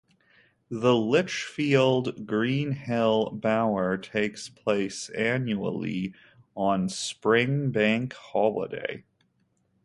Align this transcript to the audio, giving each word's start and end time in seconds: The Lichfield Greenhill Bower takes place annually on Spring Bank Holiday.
The 0.71 0.95
Lichfield 0.95 2.25
Greenhill 2.25 3.29
Bower 3.33 3.97
takes 3.99 4.49
place 4.49 5.09
annually 5.09 6.15
on 6.55 6.89
Spring 6.89 7.69
Bank 7.69 8.13
Holiday. 8.13 9.03